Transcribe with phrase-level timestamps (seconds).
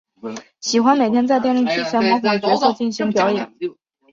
[0.59, 3.53] 喜欢每天在电视机前模仿角色进行表演。